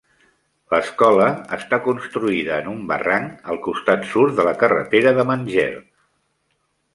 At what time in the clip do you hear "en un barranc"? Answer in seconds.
2.63-3.45